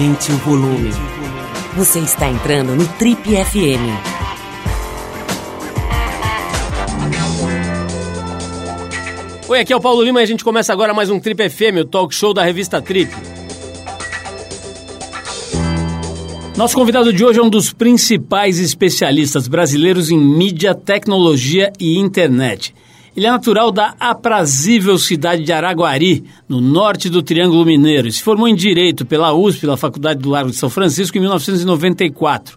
[0.00, 0.90] Aumente o volume.
[1.76, 3.84] Você está entrando no Trip FM.
[9.46, 11.82] Oi, aqui é o Paulo Lima e a gente começa agora mais um Trip FM,
[11.82, 13.14] o talk show da revista Trip.
[16.56, 22.74] Nosso convidado de hoje é um dos principais especialistas brasileiros em mídia, tecnologia e internet.
[23.16, 28.22] Ele é natural da aprazível cidade de Araguari, no norte do Triângulo Mineiro, e se
[28.22, 32.56] formou em Direito pela USP, pela Faculdade do Largo de São Francisco, em 1994.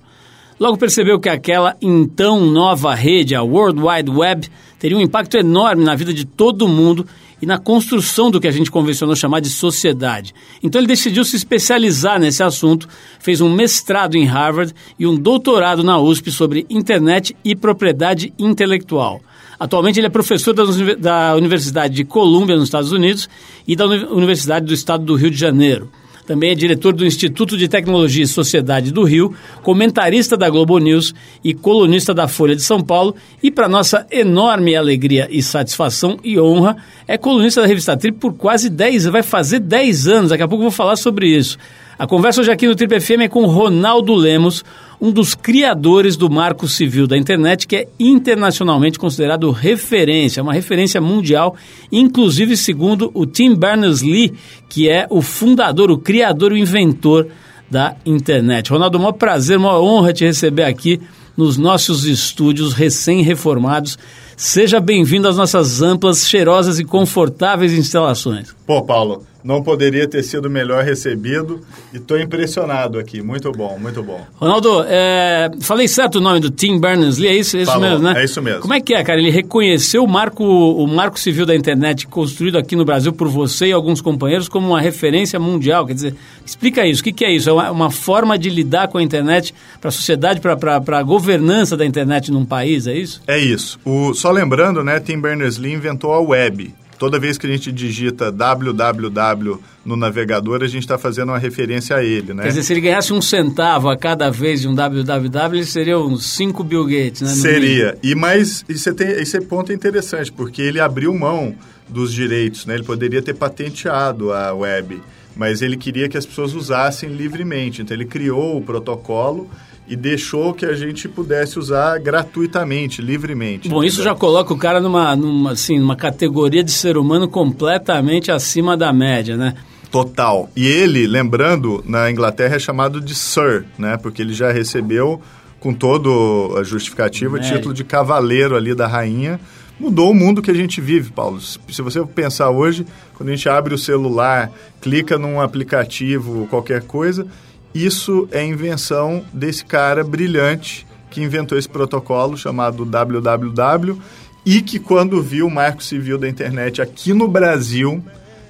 [0.59, 5.83] Logo percebeu que aquela então nova rede, a World Wide Web, teria um impacto enorme
[5.83, 7.07] na vida de todo mundo
[7.41, 10.33] e na construção do que a gente convencionou chamar de sociedade.
[10.61, 12.87] Então ele decidiu se especializar nesse assunto,
[13.19, 19.19] fez um mestrado em Harvard e um doutorado na USP sobre internet e propriedade intelectual.
[19.63, 20.53] Atualmente ele é professor
[20.99, 23.29] da Universidade de Colômbia, nos Estados Unidos,
[23.65, 25.89] e da Universidade do Estado do Rio de Janeiro.
[26.27, 31.15] Também é diretor do Instituto de Tecnologia e Sociedade do Rio, comentarista da Globo News
[31.41, 33.15] e colunista da Folha de São Paulo.
[33.41, 36.75] E, para nossa enorme alegria e satisfação e honra,
[37.07, 40.29] é colunista da revista Trip por quase 10 vai fazer 10 anos.
[40.31, 41.57] Daqui a pouco eu vou falar sobre isso.
[41.97, 44.61] A conversa hoje aqui no Trip FM é com Ronaldo Lemos,
[45.03, 51.01] um dos criadores do Marco Civil da Internet, que é internacionalmente considerado referência, uma referência
[51.01, 51.57] mundial,
[51.91, 54.33] inclusive segundo o Tim Berners-Lee,
[54.69, 57.27] que é o fundador, o criador, o inventor
[57.69, 58.71] da internet.
[58.71, 61.01] Ronaldo, um prazer, uma honra te receber aqui
[61.35, 63.99] nos nossos estúdios recém-reformados.
[64.37, 68.55] Seja bem-vindo às nossas amplas, cheirosas e confortáveis instalações.
[68.65, 71.61] Pô, Paulo, não poderia ter sido melhor recebido
[71.93, 73.21] e estou impressionado aqui.
[73.21, 74.25] Muito bom, muito bom.
[74.35, 78.03] Ronaldo, é, falei certo o nome do Tim Berners-Lee, é isso, é isso Falou, mesmo,
[78.03, 78.21] né?
[78.21, 78.61] É isso mesmo.
[78.61, 79.19] Como é que é, cara?
[79.19, 83.67] Ele reconheceu o marco, o marco civil da internet construído aqui no Brasil por você
[83.67, 85.85] e alguns companheiros como uma referência mundial.
[85.85, 86.15] Quer dizer,
[86.45, 87.01] explica isso.
[87.01, 87.49] O que, que é isso?
[87.49, 91.75] É uma, uma forma de lidar com a internet para a sociedade, para a governança
[91.75, 93.21] da internet num país, é isso?
[93.27, 93.79] É isso.
[93.83, 96.73] O, só lembrando, né, Tim Berners-Lee inventou a web.
[96.97, 101.95] Toda vez que a gente digita www no navegador, a gente está fazendo uma referência
[101.97, 102.43] a ele, né?
[102.43, 105.99] Quer dizer, se ele ganhasse um centavo a cada vez de um www, ele seria
[105.99, 107.27] uns 5 Bill Gates, né?
[107.27, 107.97] Seria.
[108.01, 111.53] E mais, isso tem, esse ponto é interessante, porque ele abriu mão
[111.89, 112.75] dos direitos, né?
[112.75, 115.01] Ele poderia ter patenteado a web,
[115.35, 117.81] mas ele queria que as pessoas usassem livremente.
[117.81, 119.49] Então ele criou o protocolo
[119.87, 123.67] e deixou que a gente pudesse usar gratuitamente, livremente.
[123.67, 128.31] Bom, isso já coloca o cara numa, numa, assim, numa categoria de ser humano completamente
[128.31, 129.55] acima da média, né?
[129.91, 130.49] Total.
[130.55, 133.97] E ele, lembrando, na Inglaterra é chamado de Sir, né?
[133.97, 135.21] Porque ele já recebeu,
[135.59, 139.39] com todo a justificativa, o título de cavaleiro ali da rainha.
[139.79, 141.39] Mudou o mundo que a gente vive, Paulo.
[141.41, 144.51] Se você pensar hoje, quando a gente abre o celular,
[144.81, 147.27] clica num aplicativo, qualquer coisa,
[147.73, 153.97] isso é invenção desse cara brilhante que inventou esse protocolo chamado www
[154.45, 158.03] e que quando viu o Marco Civil da Internet aqui no Brasil,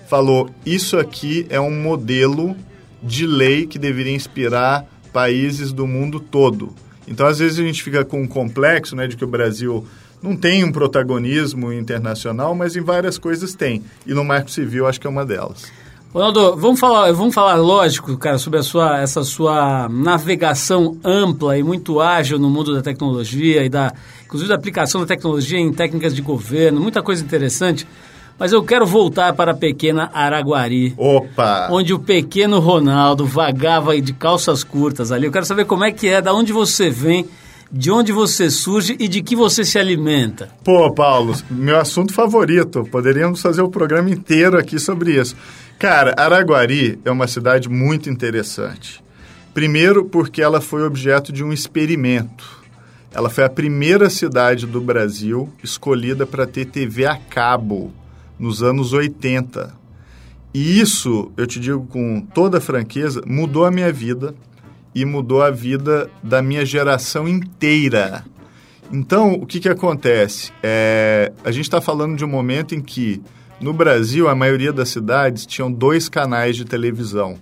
[0.08, 2.56] falou: "Isso aqui é um modelo
[3.02, 6.74] de lei que deveria inspirar países do mundo todo".
[7.08, 9.86] Então, às vezes a gente fica com um complexo, né, de que o Brasil
[10.22, 13.84] não tem um protagonismo internacional, mas em várias coisas tem.
[14.08, 15.70] E no Marco Civil acho que é uma delas.
[16.14, 21.64] Ronaldo, vamos falar, vamos falar, lógico, cara, sobre a sua, essa sua navegação ampla e
[21.64, 23.92] muito ágil no mundo da tecnologia e da,
[24.24, 27.88] inclusive da aplicação da tecnologia em técnicas de governo, muita coisa interessante.
[28.38, 30.94] Mas eu quero voltar para a pequena Araguari.
[30.98, 31.70] Opa!
[31.72, 35.26] Onde o pequeno Ronaldo vagava de calças curtas ali.
[35.26, 37.28] Eu quero saber como é que é, da onde você vem,
[37.72, 40.50] de onde você surge e de que você se alimenta.
[40.64, 42.84] Pô, Paulo, meu assunto favorito.
[42.92, 45.36] Poderíamos fazer o programa inteiro aqui sobre isso.
[45.80, 49.04] Cara, Araguari é uma cidade muito interessante.
[49.54, 52.64] Primeiro, porque ela foi objeto de um experimento.
[53.14, 57.92] Ela foi a primeira cidade do Brasil escolhida para ter TV a cabo
[58.40, 59.74] nos anos 80.
[60.54, 64.34] E isso, eu te digo com toda franqueza, mudou a minha vida
[64.94, 68.24] e mudou a vida da minha geração inteira.
[68.92, 70.52] Então, o que, que acontece?
[70.62, 73.22] É, a gente está falando de um momento em que
[73.64, 77.38] no Brasil, a maioria das cidades tinham dois canais de televisão.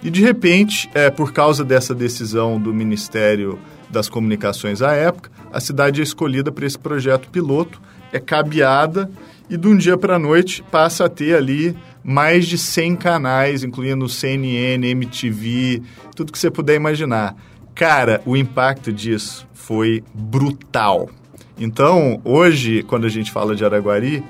[0.00, 3.58] E, de repente, é, por causa dessa decisão do Ministério
[3.90, 7.80] das Comunicações à época, a cidade é escolhida para esse projeto piloto,
[8.12, 9.10] é cabeada
[9.50, 11.76] e, de um dia para a noite, passa a ter ali
[12.08, 15.82] mais de 100 canais, incluindo CNN, MTV,
[16.14, 17.34] tudo que você puder imaginar.
[17.74, 21.10] Cara, o impacto disso foi brutal.
[21.58, 24.22] Então, hoje, quando a gente fala de Araguari,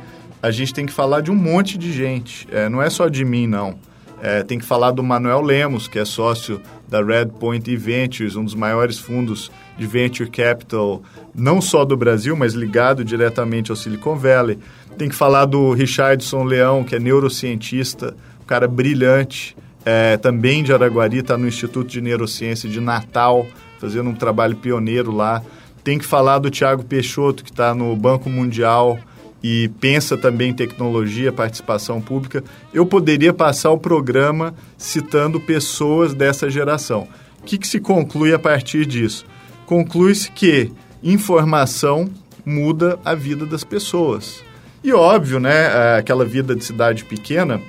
[0.43, 2.49] a gente tem que falar de um monte de gente.
[2.51, 3.79] É, não é só de mim, não.
[4.23, 8.45] É, tem que falar do Manuel Lemos, que é sócio da Red Point Ventures, um
[8.45, 11.03] dos maiores fundos de venture capital,
[11.35, 14.59] não só do Brasil, mas ligado diretamente ao Silicon Valley.
[14.99, 20.73] Tem que falar do Richardson Leão, que é neurocientista, um cara brilhante, é, também de
[20.73, 23.47] Araguari, está no Instituto de Neurociência de Natal,
[23.79, 25.43] fazendo um trabalho pioneiro lá.
[25.85, 28.99] Tem que falar do Tiago Peixoto, que está no Banco Mundial,
[29.43, 32.43] e pensa também em tecnologia, participação pública,
[32.75, 37.07] eu poderia passar o programa citando pessoas dessa geração.
[37.41, 39.25] O que, que se conclui a partir disso?
[39.67, 40.73] Conclui-se que
[41.03, 42.11] informação
[42.45, 44.43] muda a vida das pessoas.
[44.87, 47.61] E óbvio, né, aquela vida de cidade pequena,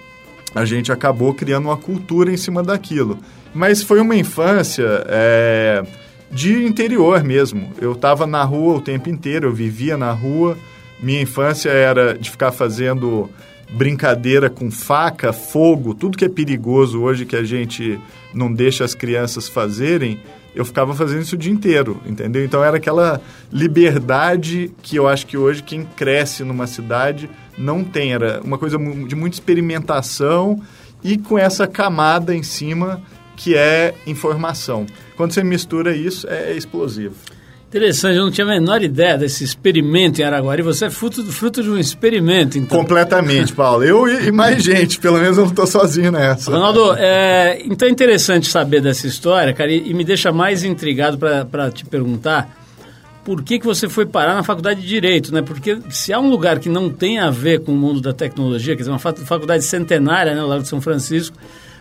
[0.53, 3.17] a gente acabou criando uma cultura em cima daquilo.
[3.55, 5.83] Mas foi uma infância é,
[6.29, 7.73] de interior mesmo.
[7.81, 10.55] Eu estava na rua o tempo inteiro, eu vivia na rua,
[10.99, 13.31] minha infância era de ficar fazendo
[13.69, 17.99] brincadeira com faca, fogo, tudo que é perigoso hoje que a gente
[18.33, 20.19] não deixa as crianças fazerem,
[20.55, 22.43] eu ficava fazendo isso o dia inteiro, entendeu?
[22.43, 23.21] Então era aquela
[23.51, 28.13] liberdade que eu acho que hoje quem cresce numa cidade não tem.
[28.13, 30.59] Era uma coisa de muita experimentação
[31.03, 33.01] e com essa camada em cima
[33.35, 34.87] que é informação.
[35.15, 37.15] Quando você mistura isso, é explosivo.
[37.67, 40.61] Interessante, eu não tinha a menor ideia desse experimento em Araguari.
[40.61, 42.77] Você é fruto, fruto de um experimento, então.
[42.77, 43.83] Completamente, Paulo.
[43.83, 46.49] Eu e, e mais gente, pelo menos eu não estou sozinho nessa.
[46.49, 51.17] Ronaldo, é, então é interessante saber dessa história, cara, e, e me deixa mais intrigado
[51.17, 52.55] para te perguntar
[53.25, 55.41] por que, que você foi parar na faculdade de Direito, né?
[55.41, 58.73] Porque se há um lugar que não tem a ver com o mundo da tecnologia,
[58.73, 61.37] quer dizer, uma faculdade centenária, né, lá de São Francisco,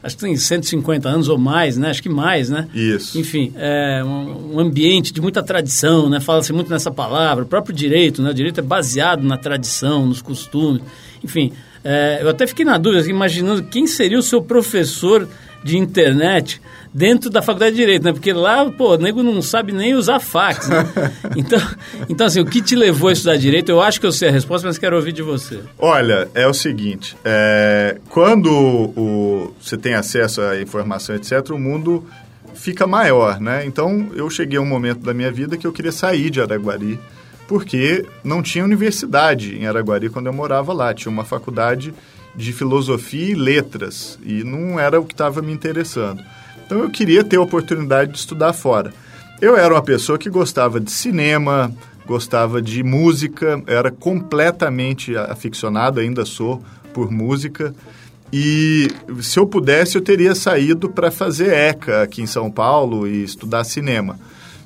[0.06, 1.91] acho que tem 150 anos ou mais, né?
[1.91, 2.69] Acho que mais, né?
[2.73, 3.19] Isso.
[3.19, 6.20] Enfim, é um, um ambiente de muita tradição, né?
[6.20, 7.44] Fala-se muito nessa palavra.
[7.44, 8.31] O próprio direito, né?
[8.31, 10.81] O direito é baseado na tradição, nos costumes.
[11.23, 11.53] Enfim,
[11.85, 15.29] é, eu até fiquei na dúvida, imaginando quem seria o seu professor
[15.64, 16.61] de internet
[16.96, 18.12] dentro da faculdade de Direito, né?
[18.12, 20.78] Porque lá, pô, o nego não sabe nem usar fax, né?
[21.37, 21.60] Então,
[22.08, 23.69] então, assim, o que te levou a estudar Direito?
[23.69, 25.60] Eu acho que eu sei a resposta, mas quero ouvir de você.
[25.78, 32.06] Olha, é o seguinte, é, quando o, você tem acesso à informação, etc., o mundo
[32.54, 33.66] fica maior, né?
[33.66, 36.98] Então, eu cheguei a um momento da minha vida que eu queria sair de Araguari,
[37.46, 40.94] porque não tinha universidade em Araguari quando eu morava lá.
[40.94, 41.93] Tinha uma faculdade
[42.34, 46.22] de filosofia e letras, e não era o que estava me interessando.
[46.67, 48.93] Então eu queria ter a oportunidade de estudar fora.
[49.41, 51.73] Eu era uma pessoa que gostava de cinema,
[52.07, 57.73] gostava de música, era completamente aficionado, ainda sou, por música.
[58.33, 58.89] E
[59.21, 63.63] se eu pudesse, eu teria saído para fazer ECA aqui em São Paulo e estudar
[63.63, 64.19] cinema.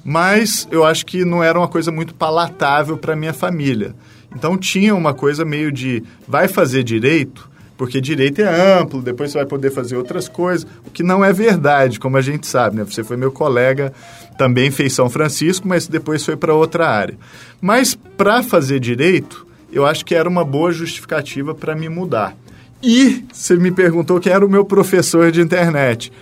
[0.03, 3.95] Mas eu acho que não era uma coisa muito palatável para minha família.
[4.35, 7.50] Então tinha uma coisa meio de vai fazer direito,
[7.81, 11.33] porque direito é amplo, depois você vai poder fazer outras coisas, o que não é
[11.33, 12.85] verdade, como a gente sabe, né?
[12.85, 13.91] Você foi meu colega,
[14.37, 17.17] também fez São Francisco, mas depois foi para outra área.
[17.59, 22.37] Mas para fazer direito, eu acho que era uma boa justificativa para me mudar.
[22.83, 26.13] E você me perguntou quem era o meu professor de internet.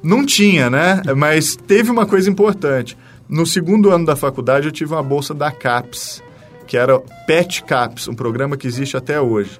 [0.00, 1.02] Não tinha, né?
[1.16, 2.96] Mas teve uma coisa importante.
[3.28, 6.22] No segundo ano da faculdade, eu tive uma bolsa da CAPES,
[6.64, 6.96] que era
[7.26, 9.58] PET CAPES, um programa que existe até hoje.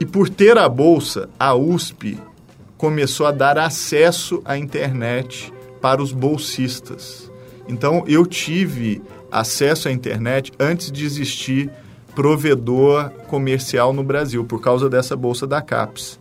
[0.00, 2.18] E por ter a bolsa, a USP
[2.78, 7.30] começou a dar acesso à internet para os bolsistas.
[7.68, 11.70] Então eu tive acesso à internet antes de existir
[12.14, 16.18] provedor comercial no Brasil, por causa dessa bolsa da CAPES.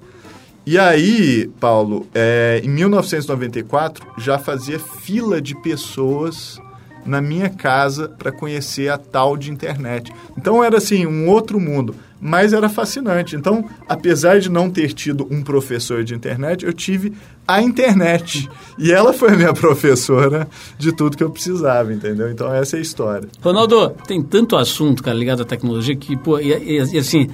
[0.65, 6.59] E aí, Paulo, é, em 1994 já fazia fila de pessoas
[7.05, 10.13] na minha casa para conhecer a tal de internet.
[10.37, 13.35] Então era assim, um outro mundo mas era fascinante.
[13.35, 17.13] Então, apesar de não ter tido um professor de internet, eu tive
[17.47, 18.49] a internet.
[18.77, 20.47] E ela foi a minha professora
[20.77, 22.29] de tudo que eu precisava, entendeu?
[22.29, 23.27] Então, essa é a história.
[23.41, 27.29] Ronaldo, tem tanto assunto, cara, ligado à tecnologia que, pô, e, e, e assim,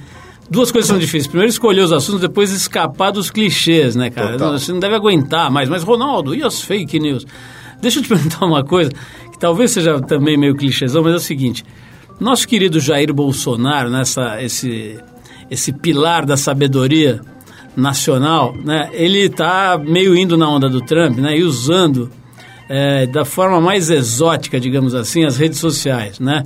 [0.48, 1.26] duas coisas são difíceis.
[1.26, 4.32] Primeiro, escolher os assuntos, depois escapar dos clichês, né, cara?
[4.32, 4.52] Total.
[4.58, 5.68] Você não deve aguentar mais.
[5.68, 7.26] Mas, Ronaldo, e as fake news?
[7.80, 8.90] Deixa eu te perguntar uma coisa,
[9.32, 11.64] que talvez seja também meio clichêzão, mas é o seguinte...
[12.18, 14.98] Nosso querido Jair Bolsonaro, nessa, esse,
[15.50, 17.20] esse pilar da sabedoria
[17.76, 22.10] nacional, né, ele está meio indo na onda do Trump né, e usando
[22.70, 26.18] é, da forma mais exótica, digamos assim, as redes sociais.
[26.18, 26.44] Né?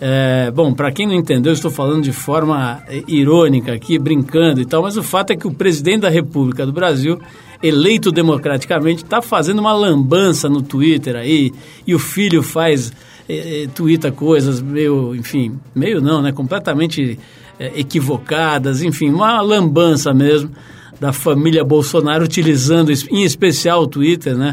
[0.00, 4.82] É, bom, para quem não entendeu, estou falando de forma irônica aqui, brincando e tal,
[4.82, 7.20] mas o fato é que o presidente da República do Brasil,
[7.62, 11.52] eleito democraticamente, está fazendo uma lambança no Twitter aí,
[11.86, 12.90] e o filho faz
[13.28, 16.32] é, tuita coisas meio, enfim, meio não, né?
[16.32, 17.18] Completamente
[17.58, 20.50] é, equivocadas, enfim, uma lambança mesmo
[20.98, 24.52] da família Bolsonaro utilizando em especial o Twitter, né?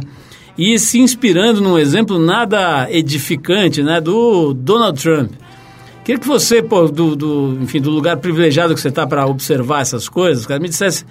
[0.57, 5.31] E se inspirando num exemplo nada edificante, né, do Donald Trump.
[6.03, 9.81] Queria que você, pô, do, do, enfim, do lugar privilegiado que você está para observar
[9.81, 11.05] essas coisas, cara, me dissesse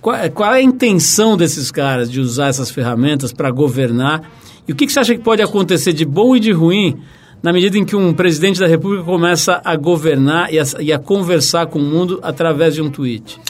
[0.00, 4.22] qual, qual, é a intenção desses caras de usar essas ferramentas para governar
[4.66, 7.00] e o que, que, você acha que pode acontecer de bom e de ruim
[7.42, 10.98] na medida em que um presidente da República começa a governar e a, e a
[10.98, 13.40] conversar com o mundo através de um tweet?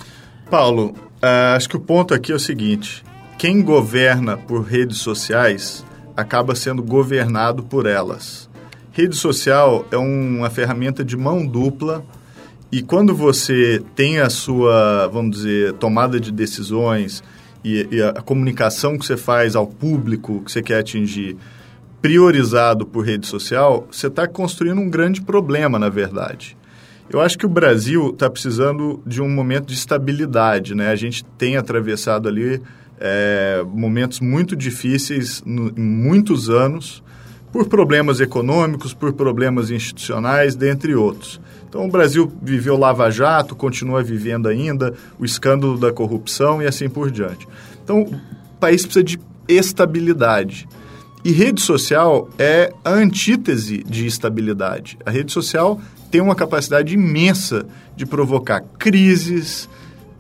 [0.49, 3.05] Paulo, uh, acho que o ponto aqui é o seguinte:
[3.37, 5.85] quem governa por redes sociais
[6.17, 8.49] acaba sendo governado por elas.
[8.93, 12.05] Rede social é uma ferramenta de mão dupla
[12.73, 17.23] e quando você tem a sua, vamos dizer, tomada de decisões
[17.65, 21.37] e, e a comunicação que você faz ao público que você quer atingir
[22.01, 26.57] priorizado por rede social, você está construindo um grande problema, na verdade.
[27.11, 30.91] Eu acho que o Brasil está precisando de um momento de estabilidade, né?
[30.91, 32.63] A gente tem atravessado ali
[33.01, 37.03] é, momentos muito difíceis no, em muitos anos
[37.53, 41.41] por problemas econômicos, por problemas institucionais, dentre outros.
[41.69, 46.89] Então, o Brasil viveu Lava Jato, continua vivendo ainda, o escândalo da corrupção e assim
[46.89, 47.47] por diante.
[47.83, 48.21] Então, o
[48.59, 50.69] país precisa de estabilidade.
[51.25, 54.99] E rede social é a antítese de estabilidade.
[55.05, 55.81] A rede social
[56.11, 59.69] tem uma capacidade imensa de provocar crises,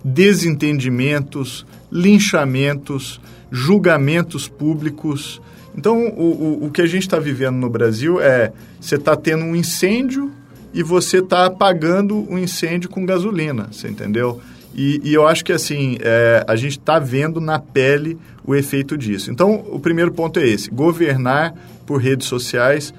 [0.04, 3.20] desentendimentos, linchamentos,
[3.50, 5.40] julgamentos públicos,
[5.76, 9.44] então, o, o, o que a gente está vivendo no Brasil é você está tendo
[9.44, 10.30] um incêndio
[10.72, 14.40] e você está apagando o incêndio com gasolina, você entendeu?
[14.74, 18.96] E, e eu acho que assim, é, a gente está vendo na pele o efeito
[18.96, 19.30] disso.
[19.30, 21.54] Então, o primeiro ponto é esse: governar
[21.86, 22.94] por redes sociais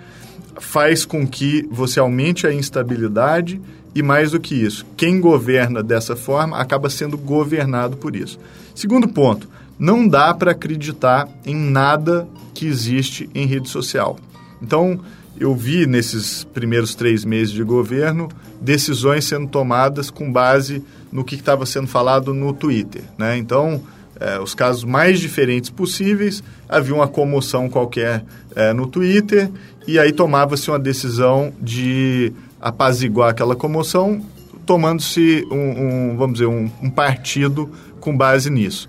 [0.60, 3.60] faz com que você aumente a instabilidade
[3.96, 8.40] e, mais do que isso, quem governa dessa forma acaba sendo governado por isso.
[8.74, 9.50] Segundo ponto,
[9.82, 14.16] não dá para acreditar em nada que existe em rede social.
[14.62, 15.00] Então,
[15.40, 18.30] eu vi nesses primeiros três meses de governo
[18.62, 23.02] decisões sendo tomadas com base no que estava sendo falado no Twitter.
[23.18, 23.38] Né?
[23.38, 23.82] Então,
[24.20, 28.24] é, os casos mais diferentes possíveis, havia uma comoção qualquer
[28.56, 29.50] é, no Twitter
[29.88, 34.24] e aí tomava-se uma decisão de apaziguar aquela comoção,
[34.64, 37.68] tomando-se um, um, vamos dizer, um, um partido
[38.00, 38.88] com base nisso.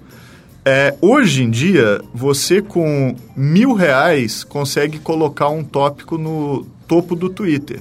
[0.64, 7.28] É, hoje em dia, você com mil reais consegue colocar um tópico no topo do
[7.28, 7.80] Twitter.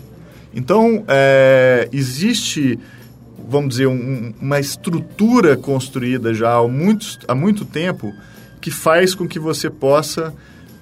[0.52, 2.80] Então, é, existe,
[3.48, 8.12] vamos dizer, um, uma estrutura construída já há muito, há muito tempo
[8.60, 10.34] que faz com que você possa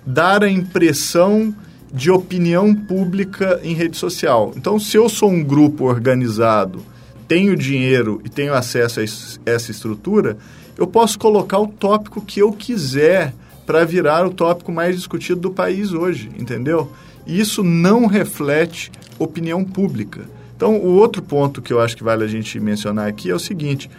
[0.06, 1.54] dar a impressão
[1.92, 4.54] de opinião pública em rede social.
[4.56, 6.82] Então, se eu sou um grupo organizado,
[7.28, 9.04] tenho dinheiro e tenho acesso a
[9.52, 10.38] essa estrutura,
[10.80, 13.34] eu posso colocar o tópico que eu quiser
[13.66, 16.90] para virar o tópico mais discutido do país hoje, entendeu?
[17.28, 20.22] E isso não reflete opinião pública.
[20.56, 23.40] Então, o outro ponto que eu acho que vale a gente mencionar aqui é o
[23.40, 23.90] seguinte: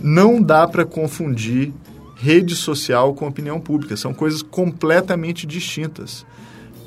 [0.00, 1.72] não dá para confundir
[2.16, 6.24] rede social com opinião pública, são coisas completamente distintas.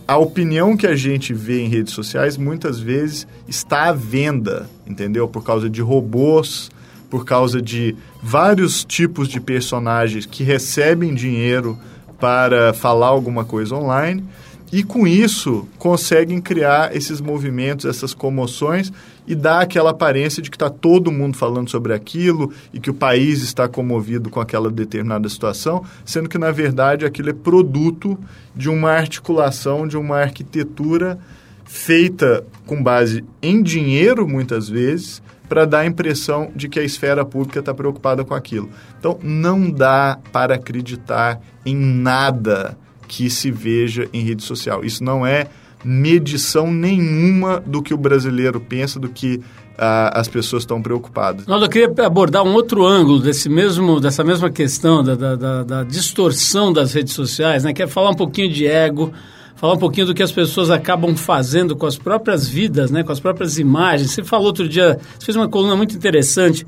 [0.08, 5.28] A opinião que a gente vê em redes sociais muitas vezes está à venda, entendeu?
[5.28, 6.70] Por causa de robôs,
[7.10, 11.78] por causa de vários tipos de personagens que recebem dinheiro
[12.20, 14.24] para falar alguma coisa online
[14.72, 18.92] e com isso conseguem criar esses movimentos, essas comoções
[19.28, 22.94] e dar aquela aparência de que está todo mundo falando sobre aquilo e que o
[22.94, 28.18] país está comovido com aquela determinada situação, sendo que na verdade aquilo é produto
[28.56, 31.20] de uma articulação, de uma arquitetura
[31.64, 37.26] feita com base em dinheiro muitas vezes para dar a impressão de que a esfera
[37.26, 38.70] pública está preocupada com aquilo.
[39.00, 44.84] Então, não dá para acreditar em nada que se veja em rede social.
[44.84, 45.48] Isso não é
[45.84, 49.40] medição nenhuma do que o brasileiro pensa, do que
[49.78, 51.46] ah, as pessoas estão preocupadas.
[51.46, 55.64] Nós eu queria abordar um outro ângulo desse mesmo, dessa mesma questão da, da, da,
[55.64, 57.74] da distorção das redes sociais, né?
[57.74, 59.12] que é falar um pouquinho de ego,
[59.56, 63.12] falar um pouquinho do que as pessoas acabam fazendo com as próprias vidas, né, com
[63.12, 64.12] as próprias imagens.
[64.12, 66.66] Você falou outro dia, você fez uma coluna muito interessante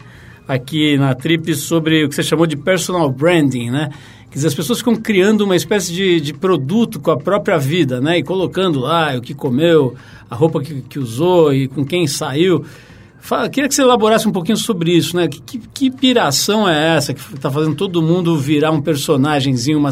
[0.48, 3.90] aqui na Trip sobre o que você chamou de personal branding, né?
[4.30, 8.00] Quer dizer, as pessoas ficam criando uma espécie de, de produto com a própria vida,
[8.00, 8.18] né?
[8.20, 9.96] E colocando lá o que comeu,
[10.30, 12.64] a roupa que, que usou e com quem saiu.
[13.20, 15.28] Fala, queria que você elaborasse um pouquinho sobre isso, né?
[15.28, 19.90] Que, que, que piração é essa que está fazendo todo mundo virar um personagemzinho, uma,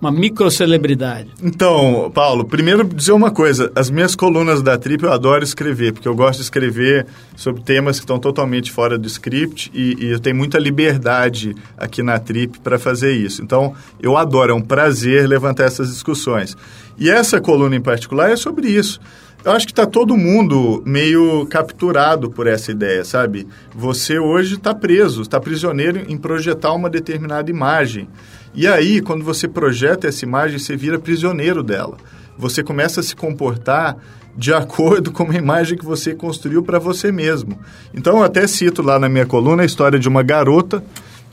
[0.00, 1.30] uma microcelebridade?
[1.42, 3.72] Então, Paulo, primeiro dizer uma coisa.
[3.74, 7.98] As minhas colunas da Trip eu adoro escrever, porque eu gosto de escrever sobre temas
[7.98, 12.60] que estão totalmente fora do script e, e eu tenho muita liberdade aqui na Trip
[12.60, 13.42] para fazer isso.
[13.42, 16.56] Então, eu adoro, é um prazer levantar essas discussões.
[16.98, 19.00] E essa coluna em particular é sobre isso.
[19.46, 23.46] Eu acho que está todo mundo meio capturado por essa ideia, sabe?
[23.72, 28.08] Você hoje está preso, está prisioneiro em projetar uma determinada imagem.
[28.52, 31.96] E aí, quando você projeta essa imagem, você vira prisioneiro dela.
[32.36, 33.96] Você começa a se comportar
[34.36, 37.56] de acordo com a imagem que você construiu para você mesmo.
[37.94, 40.82] Então, eu até cito lá na minha coluna a história de uma garota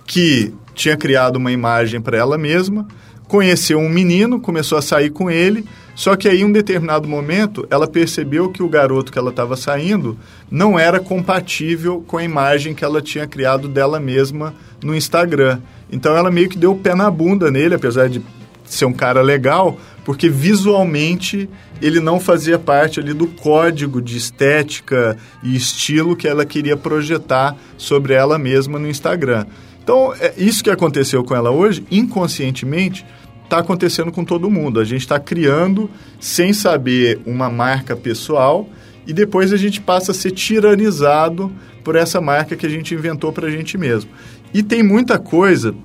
[0.06, 2.88] que tinha criado uma imagem para ela mesma,
[3.34, 7.66] conheceu um menino, começou a sair com ele, só que aí, em um determinado momento,
[7.72, 10.16] ela percebeu que o garoto que ela estava saindo
[10.52, 15.60] não era compatível com a imagem que ela tinha criado dela mesma no Instagram.
[15.92, 18.22] Então, ela meio que deu o pé na bunda nele, apesar de
[18.66, 21.50] ser um cara legal, porque visualmente
[21.82, 27.58] ele não fazia parte ali do código de estética e estilo que ela queria projetar
[27.80, 29.48] sobre ela mesma no Instagram.
[29.84, 33.04] Então, é isso que aconteceu com ela hoje, inconscientemente,
[33.54, 34.80] está acontecendo com todo mundo.
[34.80, 38.68] A gente está criando, sem saber, uma marca pessoal
[39.06, 41.52] e depois a gente passa a ser tiranizado
[41.84, 44.10] por essa marca que a gente inventou para a gente mesmo.
[44.54, 45.76] E tem muita coisa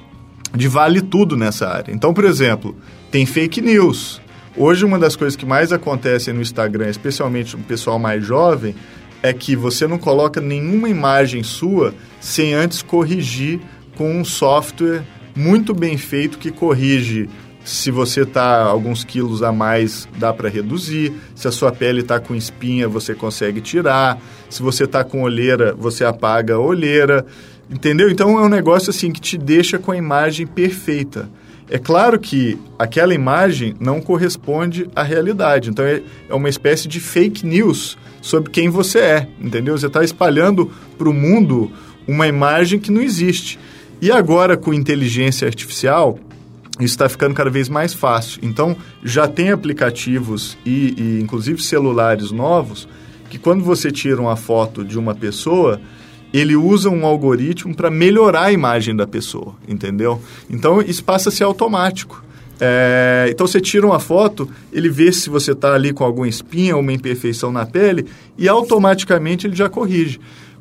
[0.54, 1.92] de vale tudo nessa área.
[1.92, 2.75] Então, por exemplo,
[3.10, 4.20] tem fake news.
[4.56, 8.75] Hoje, uma das coisas que mais acontece no Instagram, especialmente no pessoal mais jovem,
[9.22, 13.60] é que você não coloca nenhuma imagem sua sem antes corrigir
[13.94, 15.02] com um software
[15.37, 17.28] muito bem feito que corrige
[17.68, 21.12] se você está alguns quilos a mais, dá para reduzir.
[21.34, 24.18] Se a sua pele está com espinha, você consegue tirar.
[24.48, 27.26] Se você está com olheira, você apaga a olheira.
[27.70, 28.08] Entendeu?
[28.08, 31.28] Então é um negócio assim que te deixa com a imagem perfeita.
[31.68, 35.68] É claro que aquela imagem não corresponde à realidade.
[35.68, 39.28] Então é, é uma espécie de fake news sobre quem você é.
[39.38, 39.76] Entendeu?
[39.76, 41.71] Você está espalhando para o mundo
[42.06, 43.58] uma imagem que não existe.
[44.00, 46.19] E agora, com inteligência artificial,
[46.78, 48.41] isso está ficando cada vez mais fácil.
[48.43, 52.88] Então, já tem aplicativos e, e, inclusive celulares novos
[53.28, 55.80] que quando você tira uma foto de uma pessoa,
[56.32, 60.21] ele usa um algoritmo para melhorar a imagem da pessoa, entendeu?
[60.49, 62.25] Então, isso passa a ser automático.
[62.60, 66.76] É, então, você tira uma foto, ele vê se você está ali com alguma espinha
[66.76, 70.21] uma imperfeição na pele e automaticamente ele já corrige.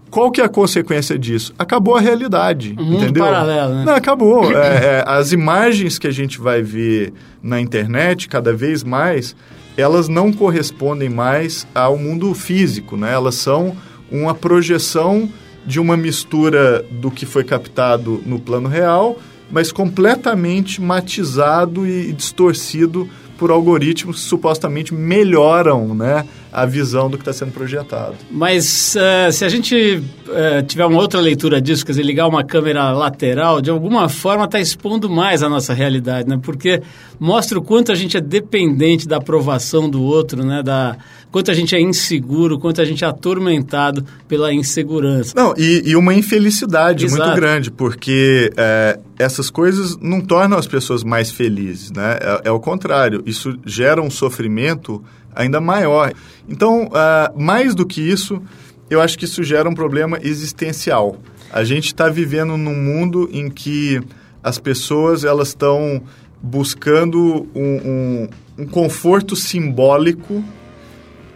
[0.10, 1.54] Qual que é a consequência disso?
[1.58, 3.24] Acabou a realidade, um entendeu?
[3.24, 3.84] paralelo, né?
[3.86, 4.52] Não, acabou.
[4.56, 9.36] é, é, as imagens que a gente vai ver na internet, cada vez mais,
[9.76, 13.14] elas não correspondem mais ao mundo físico, né?
[13.14, 13.76] Elas são
[14.12, 15.30] uma projeção
[15.66, 19.20] de uma mistura do que foi captado no plano real,
[19.52, 27.22] mas completamente matizado e distorcido por algoritmos que supostamente melhoram né, a visão do que
[27.22, 28.16] está sendo projetado.
[28.32, 32.44] Mas uh, se a gente uh, tiver uma outra leitura disso, quer dizer, ligar uma
[32.44, 36.40] câmera lateral, de alguma forma está expondo mais a nossa realidade, né?
[36.42, 36.82] Porque
[37.20, 40.64] mostra o quanto a gente é dependente da aprovação do outro, né?
[40.64, 40.98] Da,
[41.38, 45.34] quanto a gente é inseguro, quanto a gente é atormentado pela insegurança.
[45.36, 47.24] Não, e, e uma infelicidade Exato.
[47.24, 52.18] muito grande, porque é, essas coisas não tornam as pessoas mais felizes, né?
[52.20, 55.04] É, é o contrário, isso gera um sofrimento
[55.36, 56.12] ainda maior.
[56.50, 58.42] Então, uh, mais do que isso,
[58.90, 61.18] eu acho que isso gera um problema existencial.
[61.54, 64.02] A gente está vivendo num mundo em que
[64.42, 66.02] as pessoas elas estão
[66.42, 70.44] buscando um, um, um, conforto simbólico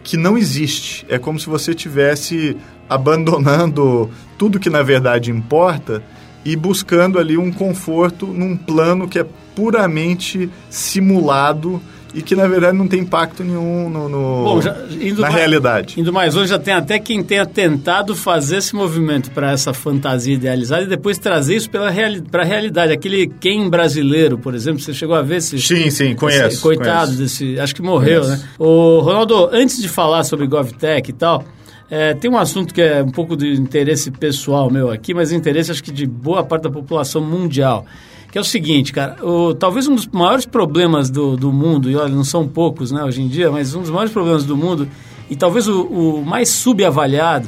[0.02, 1.06] que não existe.
[1.08, 2.56] É como se você tivesse
[2.88, 6.02] abandonando tudo que na verdade importa
[6.44, 11.80] e buscando ali um conforto num plano que é puramente simulado
[12.14, 16.00] e que na verdade não tem impacto nenhum no, no Bom, já, na mais, realidade.
[16.00, 20.34] Indo mais longe, já tem até quem tenha tentado fazer esse movimento para essa fantasia
[20.34, 22.92] idealizada e depois trazer isso para reali a realidade.
[22.92, 25.58] Aquele quem brasileiro, por exemplo, você chegou a ver esse.
[25.58, 26.46] Sim, sim, conheço.
[26.46, 27.22] Esse, coitado conheço.
[27.44, 27.58] desse.
[27.58, 28.42] Acho que morreu, conheço.
[28.42, 28.48] né?
[28.58, 31.44] O Ronaldo, antes de falar sobre GovTech e tal.
[31.94, 35.70] É, tem um assunto que é um pouco de interesse pessoal meu aqui, mas interesse
[35.70, 37.84] acho que de boa parte da população mundial
[38.32, 41.94] que é o seguinte, cara, o, talvez um dos maiores problemas do, do mundo, e
[41.94, 44.88] olha, não são poucos né, hoje em dia, mas um dos maiores problemas do mundo,
[45.28, 47.46] e talvez o, o mais subavaliado,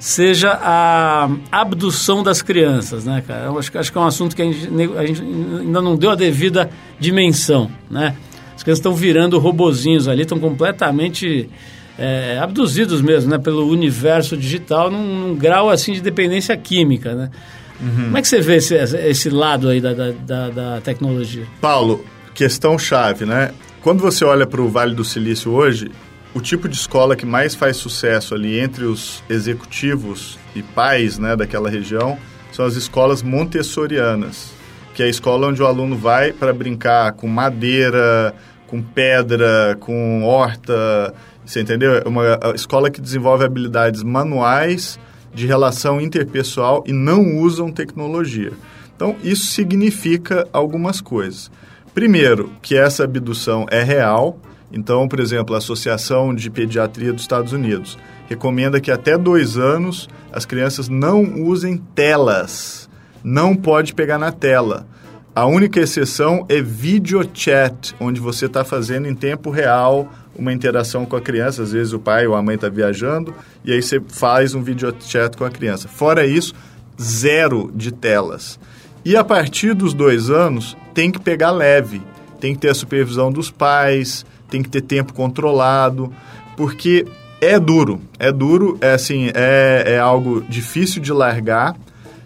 [0.00, 3.50] seja a abdução das crianças, né, cara?
[3.50, 6.14] Acho, acho que é um assunto que a gente, a gente ainda não deu a
[6.16, 8.16] devida dimensão, né?
[8.56, 11.48] As crianças estão virando robozinhos ali, estão completamente
[11.96, 17.30] é, abduzidos mesmo, né, pelo universo digital num, num, grau assim de dependência química, né?
[17.80, 18.04] Uhum.
[18.04, 21.46] Como é que você vê esse, esse lado aí da, da, da tecnologia?
[21.60, 23.52] Paulo, questão chave, né?
[23.80, 25.90] Quando você olha para o Vale do Silício hoje,
[26.34, 31.34] o tipo de escola que mais faz sucesso ali entre os executivos e pais né,
[31.34, 32.18] daquela região
[32.52, 34.52] são as escolas montessorianas,
[34.94, 38.34] que é a escola onde o aluno vai para brincar com madeira,
[38.66, 41.14] com pedra, com horta,
[41.44, 41.94] você entendeu?
[41.94, 44.98] É uma escola que desenvolve habilidades manuais
[45.32, 48.52] de relação interpessoal e não usam tecnologia.
[48.94, 51.50] Então, isso significa algumas coisas.
[51.94, 54.38] Primeiro, que essa abdução é real.
[54.72, 60.08] Então, por exemplo, a Associação de Pediatria dos Estados Unidos recomenda que até dois anos
[60.32, 62.88] as crianças não usem telas.
[63.24, 64.86] Não pode pegar na tela.
[65.34, 70.08] A única exceção é video chat, onde você está fazendo em tempo real
[70.38, 71.62] uma interação com a criança.
[71.62, 74.94] Às vezes o pai ou a mãe está viajando e aí você faz um video
[75.00, 75.88] chat com a criança.
[75.88, 76.54] Fora isso,
[77.00, 78.58] zero de telas.
[79.04, 82.00] E a partir dos dois anos, tem que pegar leve.
[82.40, 86.12] Tem que ter a supervisão dos pais, tem que ter tempo controlado,
[86.56, 87.04] porque
[87.40, 88.00] é duro.
[88.18, 91.74] É duro, é assim, é, é algo difícil de largar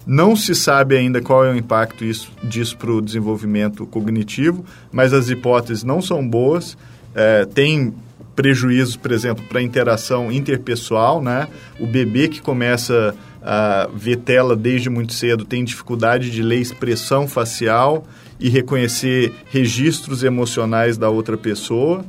[0.07, 5.13] não se sabe ainda qual é o impacto isso, disso para o desenvolvimento cognitivo, mas
[5.13, 6.77] as hipóteses não são boas.
[7.15, 7.95] É, tem
[8.35, 11.49] prejuízos, por exemplo, para a interação interpessoal, né?
[11.79, 17.27] O bebê que começa a ver tela desde muito cedo tem dificuldade de ler expressão
[17.27, 18.07] facial
[18.39, 22.05] e reconhecer registros emocionais da outra pessoa,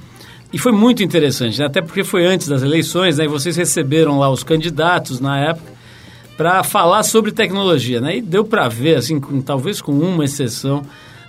[0.52, 1.64] E foi muito interessante, né?
[1.64, 3.24] até porque foi antes das eleições, né?
[3.24, 5.72] E vocês receberam lá os candidatos na época
[6.36, 8.18] para falar sobre tecnologia, né?
[8.18, 10.82] E deu para ver, assim, com, talvez com uma exceção,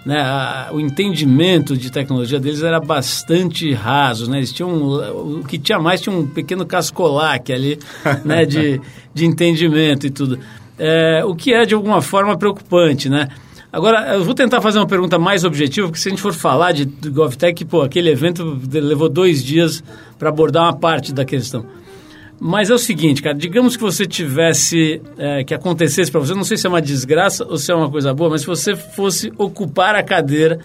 [0.05, 4.37] né, a, o entendimento de tecnologia deles era bastante raso, né?
[4.37, 7.79] Eles tinham o que tinha mais tinha um pequeno cascolaque ali,
[8.25, 8.81] né, de,
[9.13, 10.39] de entendimento e tudo.
[10.77, 13.29] É, o que é de alguma forma preocupante, né?
[13.71, 16.73] Agora, eu vou tentar fazer uma pergunta mais objetiva, porque se a gente for falar
[16.73, 19.83] de, de GovTech, pô, aquele evento levou dois dias
[20.19, 21.65] para abordar uma parte da questão.
[22.39, 26.43] Mas é o seguinte, cara, digamos que você tivesse, é, que acontecesse para você, não
[26.43, 29.31] sei se é uma desgraça ou se é uma coisa boa, mas se você fosse
[29.37, 30.59] ocupar a cadeira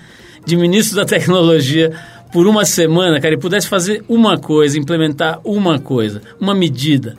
[0.44, 1.92] de ministro da tecnologia
[2.32, 7.16] por uma semana, cara, e pudesse fazer uma coisa, implementar uma coisa, uma medida,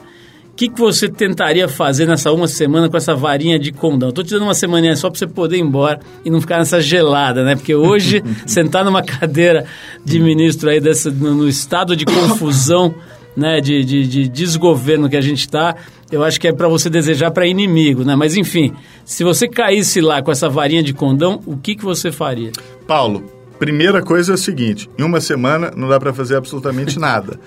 [0.51, 4.09] o que, que você tentaria fazer nessa uma semana com essa varinha de condão?
[4.09, 6.81] Estou te dando uma semana só para você poder ir embora e não ficar nessa
[6.81, 7.55] gelada, né?
[7.55, 9.63] Porque hoje, sentar numa cadeira
[10.03, 12.93] de ministro aí dessa, no, no estado de confusão
[13.35, 15.75] né, de, de, de desgoverno que a gente está,
[16.11, 18.15] eu acho que é para você desejar para inimigo, né?
[18.15, 18.73] Mas enfim,
[19.05, 22.51] se você caísse lá com essa varinha de condão, o que, que você faria?
[22.87, 23.23] Paulo,
[23.59, 27.39] primeira coisa é o seguinte: em uma semana não dá para fazer absolutamente nada.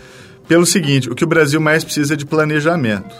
[0.46, 3.14] Pelo seguinte, o que o Brasil mais precisa é de planejamento.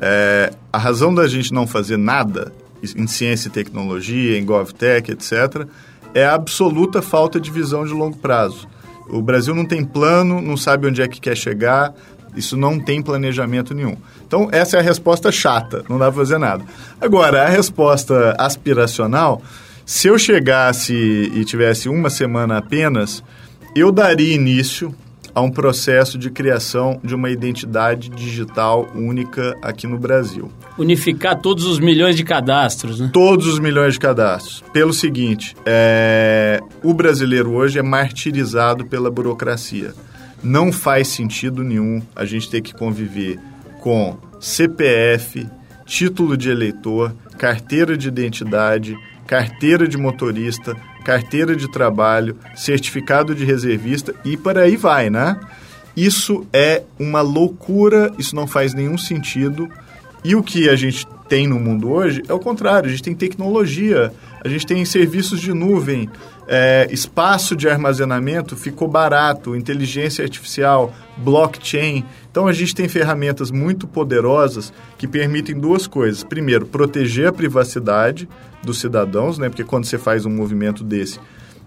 [0.00, 2.52] É, a razão da gente não fazer nada
[2.82, 5.66] em ciência e tecnologia, em GovTech, etc.,
[6.14, 8.68] é a absoluta falta de visão de longo prazo.
[9.08, 11.94] O Brasil não tem plano, não sabe onde é que quer chegar,
[12.36, 13.96] isso não tem planejamento nenhum.
[14.26, 16.64] Então, essa é a resposta chata, não dá para fazer nada.
[17.00, 19.40] Agora, a resposta aspiracional,
[19.84, 23.22] se eu chegasse e tivesse uma semana apenas,
[23.74, 24.94] eu daria início
[25.36, 30.50] a um processo de criação de uma identidade digital única aqui no Brasil.
[30.78, 33.10] Unificar todos os milhões de cadastros, né?
[33.12, 34.64] Todos os milhões de cadastros.
[34.72, 36.58] Pelo seguinte, é...
[36.82, 39.92] o brasileiro hoje é martirizado pela burocracia.
[40.42, 43.38] Não faz sentido nenhum a gente ter que conviver
[43.82, 45.46] com CPF,
[45.84, 48.96] título de eleitor, carteira de identidade,
[49.26, 50.74] carteira de motorista,
[51.06, 55.38] carteira de trabalho, certificado de reservista e por aí vai, né?
[55.96, 59.70] Isso é uma loucura, isso não faz nenhum sentido.
[60.26, 63.14] E o que a gente tem no mundo hoje é o contrário, a gente tem
[63.14, 64.12] tecnologia,
[64.44, 66.10] a gente tem serviços de nuvem,
[66.48, 72.04] é, espaço de armazenamento ficou barato, inteligência artificial, blockchain.
[72.28, 76.24] Então a gente tem ferramentas muito poderosas que permitem duas coisas.
[76.24, 78.28] Primeiro, proteger a privacidade
[78.64, 79.48] dos cidadãos, né?
[79.48, 81.20] Porque quando você faz um movimento desse,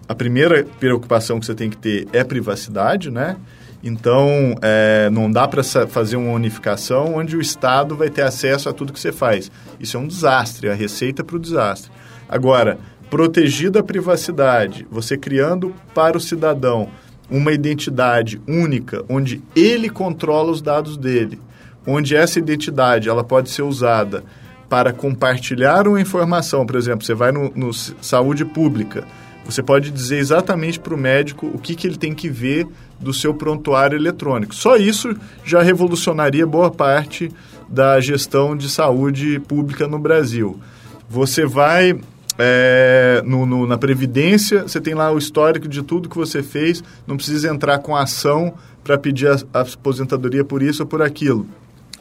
[0.06, 3.38] a primeira preocupação que você tem que ter é privacidade, né?
[3.82, 8.72] Então, é, não dá para fazer uma unificação onde o Estado vai ter acesso a
[8.72, 9.50] tudo que você faz.
[9.78, 11.90] Isso é um desastre, a receita para o desastre.
[12.28, 16.88] Agora, protegida a privacidade, você criando para o cidadão
[17.30, 21.38] uma identidade única, onde ele controla os dados dele,
[21.86, 24.22] onde essa identidade ela pode ser usada
[24.68, 29.04] para compartilhar uma informação, por exemplo, você vai no, no saúde pública,
[29.50, 32.66] você pode dizer exatamente para o médico o que, que ele tem que ver
[32.98, 34.54] do seu prontuário eletrônico.
[34.54, 37.30] Só isso já revolucionaria boa parte
[37.68, 40.58] da gestão de saúde pública no Brasil.
[41.08, 41.98] Você vai
[42.38, 46.82] é, no, no, na Previdência, você tem lá o histórico de tudo que você fez,
[47.06, 51.46] não precisa entrar com ação para pedir a, a aposentadoria por isso ou por aquilo.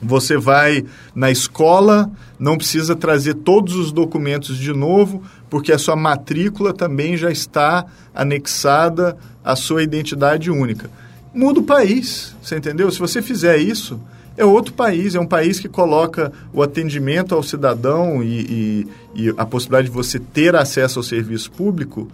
[0.02, 2.10] Você vai na escola,
[2.40, 7.86] não precisa trazer todos os documentos de novo, porque a sua matrícula também já está
[8.14, 10.90] anexada à sua identidade única.
[11.34, 12.90] Muda o país, você entendeu?
[12.92, 14.00] Se você fizer isso,
[14.38, 19.34] é outro país, é um país que coloca o atendimento ao cidadão e, e, e
[19.38, 22.08] a possibilidade de você ter acesso ao serviço público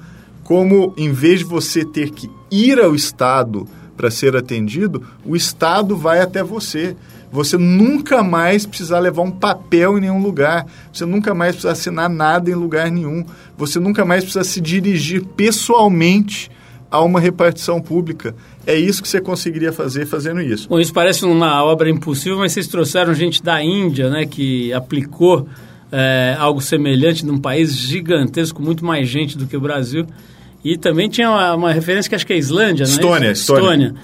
[0.44, 3.68] como, em vez de você ter que ir ao Estado
[3.98, 6.96] para ser atendido, o Estado vai até você.
[7.36, 10.66] Você nunca mais precisar levar um papel em nenhum lugar.
[10.92, 13.26] Você nunca mais precisa assinar nada em lugar nenhum.
[13.58, 16.50] Você nunca mais precisa se dirigir pessoalmente
[16.90, 18.34] a uma repartição pública.
[18.66, 20.70] É isso que você conseguiria fazer fazendo isso.
[20.70, 25.46] Bom, isso parece uma obra impossível, mas vocês trouxeram gente da Índia, né, que aplicou
[25.92, 30.08] é, algo semelhante num país gigantesco, muito mais gente do que o Brasil.
[30.64, 32.92] E também tinha uma, uma referência que acho que é a Islândia, né?
[32.94, 33.62] Estônia, Estônia.
[33.62, 33.96] Estônia.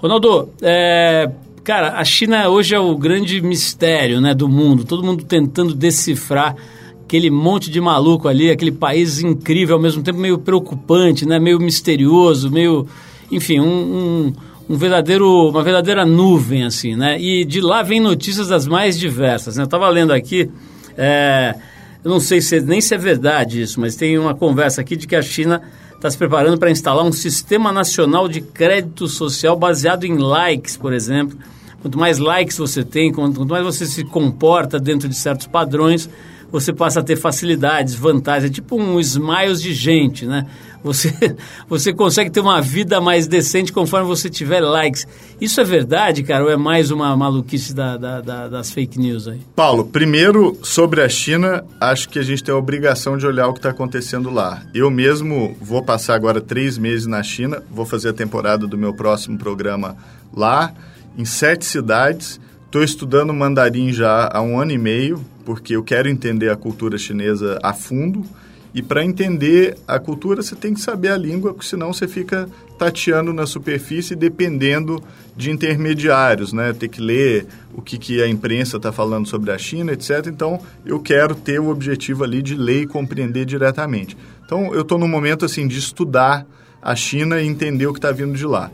[0.00, 1.30] Ronaldo, é,
[1.62, 4.84] Cara, a China hoje é o grande mistério né, do mundo.
[4.84, 6.56] Todo mundo tentando decifrar
[7.04, 11.58] aquele monte de maluco ali, aquele país incrível, ao mesmo tempo meio preocupante, né, meio
[11.58, 12.86] misterioso, meio,
[13.30, 14.32] enfim, um, um,
[14.70, 17.20] um verdadeiro, uma verdadeira nuvem assim, né?
[17.20, 19.56] E de lá vem notícias das mais diversas.
[19.56, 19.62] Né?
[19.62, 20.48] Eu estava lendo aqui,
[20.96, 21.56] é,
[22.02, 25.06] eu não sei se nem se é verdade isso, mas tem uma conversa aqui de
[25.06, 25.60] que a China
[26.00, 30.94] está se preparando para instalar um sistema nacional de crédito social baseado em likes, por
[30.94, 31.38] exemplo.
[31.82, 36.08] Quanto mais likes você tem, quanto mais você se comporta dentro de certos padrões,
[36.50, 38.50] você passa a ter facilidades, vantagens.
[38.50, 40.46] É tipo um smiles de gente, né?
[40.82, 41.36] Você,
[41.68, 45.06] você consegue ter uma vida mais decente conforme você tiver likes.
[45.40, 49.28] Isso é verdade, cara, ou é mais uma maluquice da, da, da, das fake news
[49.28, 49.40] aí?
[49.54, 53.52] Paulo, primeiro, sobre a China, acho que a gente tem a obrigação de olhar o
[53.52, 54.62] que está acontecendo lá.
[54.74, 58.94] Eu mesmo vou passar agora três meses na China, vou fazer a temporada do meu
[58.94, 59.96] próximo programa
[60.34, 60.72] lá,
[61.16, 62.40] em sete cidades.
[62.66, 66.96] Estou estudando mandarim já há um ano e meio, porque eu quero entender a cultura
[66.96, 68.24] chinesa a fundo.
[68.72, 72.48] E para entender a cultura, você tem que saber a língua, porque senão você fica
[72.78, 75.02] tateando na superfície dependendo
[75.36, 76.72] de intermediários, né?
[76.72, 80.26] Ter que ler o que, que a imprensa está falando sobre a China, etc.
[80.28, 84.16] Então, eu quero ter o objetivo ali de ler e compreender diretamente.
[84.46, 86.46] Então, eu estou no momento, assim, de estudar
[86.80, 88.70] a China e entender o que está vindo de lá.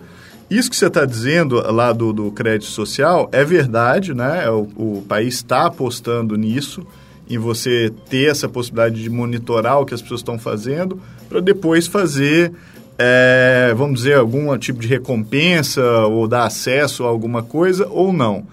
[0.49, 4.49] Isso que você está dizendo lá do, do, crédito social é verdade, né?
[4.49, 6.87] O, o país está apostando nisso,
[7.29, 11.87] em você ter essa possibilidade de monitorar o que as pessoas estão fazendo, para depois
[11.87, 12.53] fazer,
[12.99, 18.47] é, vamos dizer, algum tipo de recompensa ou dar acesso a alguma coisa ou não.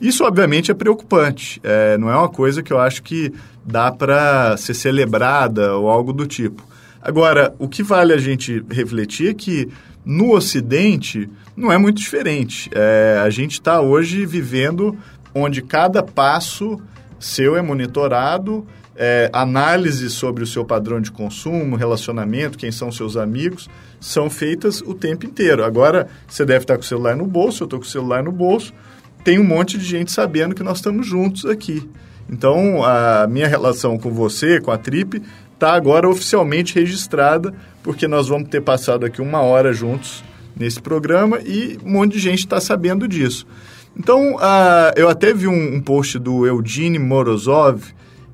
[0.00, 1.60] Isso, obviamente, é preocupante.
[1.64, 3.32] É, não é uma coisa que eu acho que
[3.64, 6.62] dá para ser celebrada ou algo do tipo.
[7.02, 9.68] Agora, o que vale a gente refletir é que
[10.04, 12.70] no Ocidente não é muito diferente.
[12.72, 14.96] É, a gente está hoje vivendo
[15.34, 16.80] onde cada passo
[17.18, 23.16] seu é monitorado, é, análise sobre o seu padrão de consumo, relacionamento, quem são seus
[23.16, 23.68] amigos,
[24.00, 25.64] são feitas o tempo inteiro.
[25.64, 28.32] Agora, você deve estar com o celular no bolso, eu estou com o celular no
[28.32, 28.72] bolso,
[29.22, 31.88] tem um monte de gente sabendo que nós estamos juntos aqui.
[32.28, 35.22] Então, a minha relação com você, com a Trip,
[35.54, 40.22] está agora oficialmente registrada, porque nós vamos ter passado aqui uma hora juntos
[40.56, 43.46] nesse programa e um monte de gente está sabendo disso.
[43.98, 47.82] Então, uh, eu até vi um, um post do Eugene Morozov,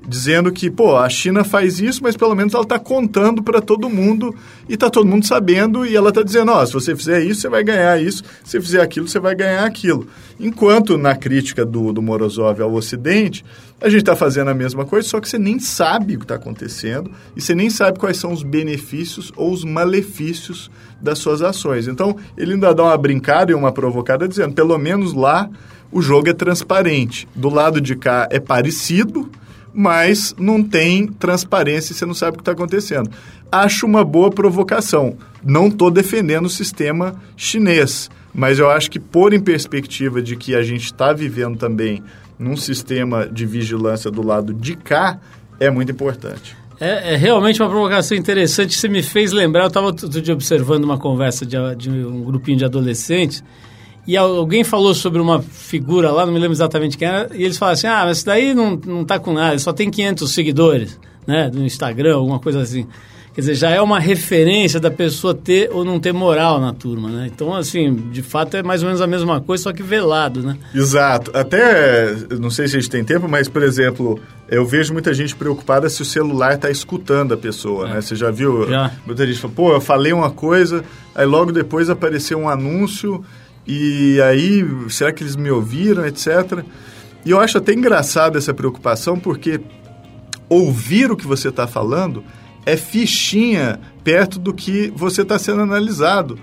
[0.07, 3.89] dizendo que, pô, a China faz isso, mas pelo menos ela está contando para todo
[3.89, 4.35] mundo
[4.69, 7.41] e está todo mundo sabendo e ela está dizendo, ó, oh, se você fizer isso,
[7.41, 10.07] você vai ganhar isso, se você fizer aquilo, você vai ganhar aquilo.
[10.39, 13.43] Enquanto na crítica do, do Morozov ao Ocidente,
[13.81, 16.35] a gente está fazendo a mesma coisa, só que você nem sabe o que está
[16.35, 20.69] acontecendo e você nem sabe quais são os benefícios ou os malefícios
[21.01, 21.87] das suas ações.
[21.87, 25.49] Então, ele ainda dá uma brincada e uma provocada dizendo, pelo menos lá
[25.91, 27.27] o jogo é transparente.
[27.35, 29.29] Do lado de cá é parecido,
[29.75, 33.09] mas não tem transparência e você não sabe o que está acontecendo.
[33.51, 35.17] Acho uma boa provocação.
[35.43, 40.55] Não estou defendendo o sistema chinês, mas eu acho que pôr em perspectiva de que
[40.55, 42.01] a gente está vivendo também
[42.39, 45.19] num sistema de vigilância do lado de cá
[45.59, 46.55] é muito importante.
[46.79, 48.75] É, é, realmente uma provocação interessante.
[48.75, 52.57] Você me fez lembrar, eu estava outro dia observando uma conversa de, de um grupinho
[52.57, 53.43] de adolescentes
[54.07, 57.57] e alguém falou sobre uma figura lá, não me lembro exatamente quem era, e eles
[57.57, 60.99] falaram assim, ah, mas isso daí não, não tá com nada, só tem 500 seguidores,
[61.25, 62.87] né, no Instagram, alguma coisa assim.
[63.35, 67.09] Quer dizer, já é uma referência da pessoa ter ou não ter moral na turma,
[67.09, 67.29] né?
[67.29, 70.57] Então, assim, de fato é mais ou menos a mesma coisa, só que velado, né?
[70.73, 71.31] Exato.
[71.33, 75.35] Até, não sei se a gente tem tempo, mas, por exemplo, eu vejo muita gente
[75.35, 77.93] preocupada se o celular está escutando a pessoa, é.
[77.95, 78.01] né?
[78.01, 78.69] Você já viu?
[78.69, 78.93] Já.
[79.05, 83.21] Muita gente fala, pô, eu falei uma coisa, aí logo depois apareceu um anúncio
[83.67, 86.63] e aí, será que eles me ouviram, etc.
[87.25, 89.59] E eu acho até engraçado essa preocupação, porque
[90.47, 92.23] ouvir o que você está falando
[92.65, 96.37] é fichinha perto do que você está sendo analisado.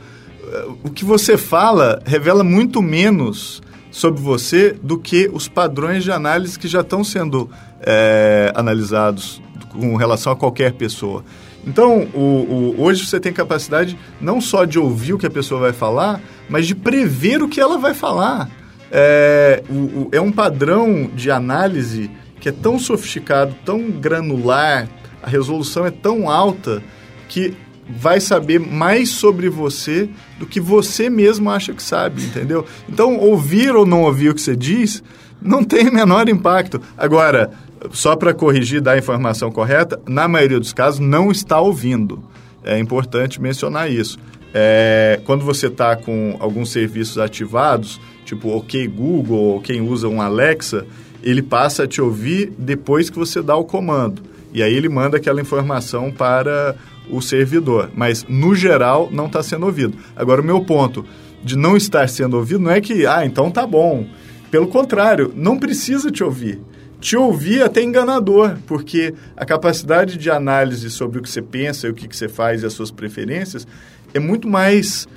[0.84, 6.58] O que você fala revela muito menos sobre você do que os padrões de análise
[6.58, 7.48] que já estão sendo
[7.80, 11.24] é, analisados com relação a qualquer pessoa.
[11.66, 15.60] Então, o, o, hoje você tem capacidade não só de ouvir o que a pessoa
[15.60, 18.50] vai falar, mas de prever o que ela vai falar.
[18.90, 24.88] É, o, é um padrão de análise que é tão sofisticado, tão granular,
[25.22, 26.82] a resolução é tão alta
[27.28, 27.54] que
[27.88, 32.64] vai saber mais sobre você do que você mesmo acha que sabe, entendeu?
[32.88, 35.02] Então, ouvir ou não ouvir o que você diz
[35.40, 36.80] não tem menor impacto.
[36.96, 37.50] Agora,
[37.90, 42.22] só para corrigir, dar a informação correta, na maioria dos casos não está ouvindo.
[42.64, 44.18] É importante mencionar isso.
[44.54, 50.20] É, quando você está com alguns serviços ativados, tipo OK Google ou quem usa um
[50.20, 50.86] Alexa,
[51.22, 54.22] ele passa a te ouvir depois que você dá o comando.
[54.52, 56.76] E aí ele manda aquela informação para
[57.10, 57.90] o servidor.
[57.94, 59.96] Mas, no geral, não está sendo ouvido.
[60.14, 61.04] Agora, o meu ponto
[61.42, 64.06] de não estar sendo ouvido não é que, ah, então tá bom.
[64.50, 66.60] Pelo contrário, não precisa te ouvir
[67.02, 71.88] te ouvir é até enganador, porque a capacidade de análise sobre o que você pensa
[71.88, 73.66] e o que você faz e as suas preferências
[74.14, 75.08] é muito mais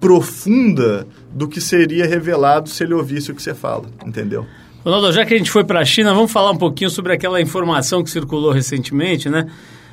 [0.00, 4.44] profunda do que seria revelado se ele ouvisse o que você fala, entendeu?
[4.84, 7.40] Ronaldo, já que a gente foi para a China, vamos falar um pouquinho sobre aquela
[7.40, 9.46] informação que circulou recentemente, né?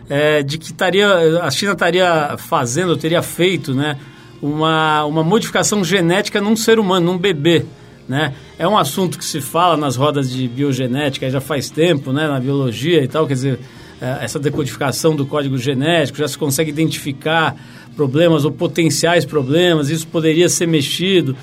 [0.10, 3.98] É, de que taria, a China estaria fazendo, teria feito, né?
[4.42, 7.64] Uma, uma modificação genética num ser humano, num bebê.
[8.08, 8.34] Né?
[8.58, 12.28] É um assunto que se fala nas rodas de biogenética já faz tempo, né?
[12.28, 13.60] na biologia e tal, quer dizer,
[14.02, 17.56] é, essa decodificação do código genético, já se consegue identificar
[17.96, 21.36] problemas ou potenciais problemas, isso poderia ser mexido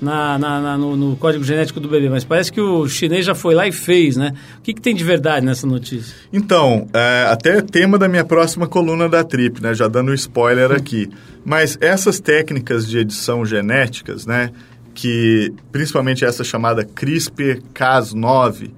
[0.00, 3.34] na, na, na no, no, código genético do bebê, mas parece que o chinês já
[3.34, 4.32] foi lá e fez, né?
[4.58, 6.14] O que, que tem de verdade nessa notícia?
[6.32, 9.74] Então, é, até tema da minha próxima coluna da Trip, né?
[9.74, 11.08] Já dando spoiler aqui.
[11.44, 14.50] Mas essas técnicas de edição genéticas, né?
[14.96, 18.70] Que principalmente essa chamada CRISPR-Cas9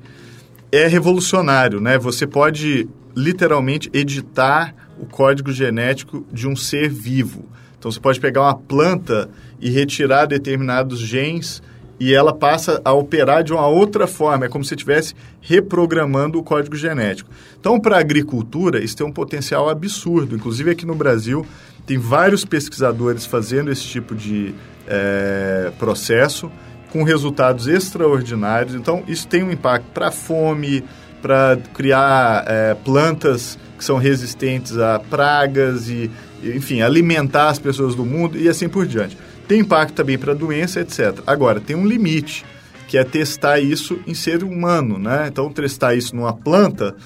[0.72, 1.96] é revolucionário, né?
[1.96, 7.44] Você pode literalmente editar o código genético de um ser vivo.
[7.78, 11.62] Então você pode pegar uma planta e retirar determinados genes
[12.00, 14.46] e ela passa a operar de uma outra forma.
[14.46, 17.30] É como se estivesse reprogramando o código genético.
[17.60, 20.34] Então, para a agricultura, isso tem um potencial absurdo.
[20.34, 21.46] Inclusive, aqui no Brasil,
[21.86, 24.54] tem vários pesquisadores fazendo esse tipo de
[24.88, 26.50] é, processo
[26.90, 28.74] com resultados extraordinários.
[28.74, 30.82] Então, isso tem um impacto para a fome,
[31.20, 36.10] para criar é, plantas que são resistentes a pragas e,
[36.42, 39.16] enfim, alimentar as pessoas do mundo e assim por diante.
[39.46, 41.20] Tem impacto também para doença, etc.
[41.26, 42.44] Agora, tem um limite,
[42.86, 45.26] que é testar isso em ser humano, né?
[45.28, 46.96] Então, testar isso numa planta,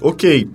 [0.00, 0.48] ok,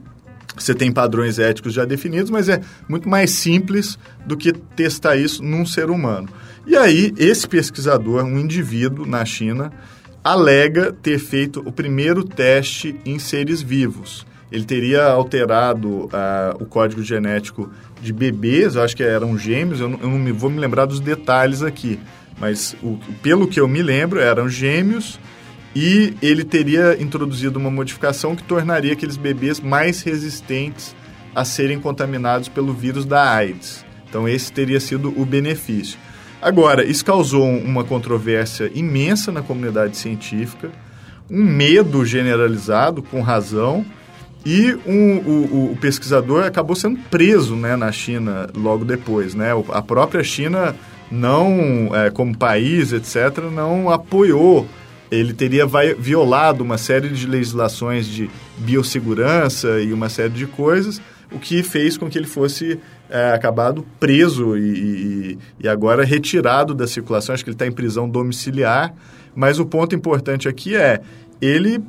[0.58, 5.44] você tem padrões éticos já definidos, mas é muito mais simples do que testar isso
[5.44, 6.30] num ser humano.
[6.66, 9.72] E aí, esse pesquisador, um indivíduo na China,
[10.24, 14.26] alega ter feito o primeiro teste em seres vivos.
[14.49, 16.09] Ele teria alterado uh,
[16.59, 17.70] o código genético
[18.01, 20.86] de bebês, eu acho que eram gêmeos, eu não, eu não me, vou me lembrar
[20.86, 21.99] dos detalhes aqui,
[22.39, 25.20] mas o, pelo que eu me lembro, eram gêmeos
[25.76, 30.95] e ele teria introduzido uma modificação que tornaria aqueles bebês mais resistentes
[31.34, 33.84] a serem contaminados pelo vírus da AIDS.
[34.07, 35.97] Então, esse teria sido o benefício.
[36.44, 40.70] Agora, isso causou uma controvérsia imensa na comunidade científica,
[41.32, 43.86] um medo generalizado, com razão,
[44.46, 49.34] e um, o, o, pesquisador acabou sendo preso né, na China logo depois.
[49.34, 49.52] Né?
[49.72, 50.76] A própria China,
[51.10, 54.68] não é, como país, etc., não apoiou.
[55.10, 55.66] Ele teria
[55.98, 61.98] violado uma série de legislações de biossegurança e uma série de coisas, o que fez
[61.98, 62.80] com que ele fosse
[63.14, 67.36] é, acabado preso e, e, e, agora retirado da circulação.
[67.36, 68.91] Acho que ele está em prisão domiciliar.
[69.36, 70.99] Mas o ponto importante aqui é
[71.39, 71.80] ele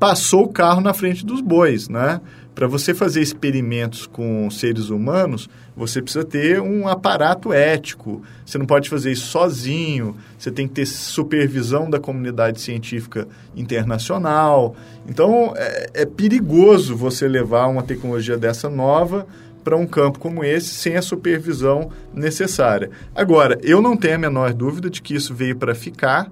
[0.00, 2.20] passou o carro na frente dos bois, né?
[2.56, 8.22] Para você fazer experimentos com seres humanos, você precisa ter um aparato ético.
[8.44, 10.16] Você não pode fazer isso sozinho.
[10.38, 14.76] Você tem que ter supervisão da comunidade científica internacional.
[15.08, 19.26] Então, é, é perigoso você levar uma tecnologia dessa nova
[19.64, 22.90] para um campo como esse sem a supervisão necessária.
[23.14, 26.30] Agora, eu não tenho a menor dúvida de que isso veio para ficar.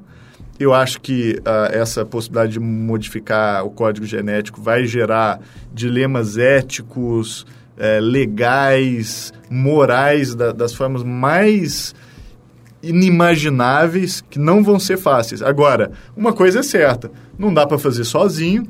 [0.61, 5.41] Eu acho que uh, essa possibilidade de modificar o código genético vai gerar
[5.73, 11.95] dilemas éticos, eh, legais, morais, da, das formas mais
[12.83, 15.41] inimagináveis que não vão ser fáceis.
[15.41, 18.67] Agora, uma coisa é certa: não dá para fazer sozinho,